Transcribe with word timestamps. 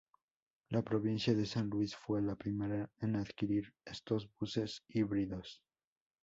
La 0.69 0.81
provincia 0.81 1.35
de 1.35 1.45
San 1.45 1.69
Luis 1.69 1.95
fue 1.95 2.23
la 2.23 2.35
primera 2.35 2.89
en 3.01 3.15
adquirir 3.17 3.71
estos 3.85 4.27
buses 4.39 4.83
híbridos. 4.87 5.61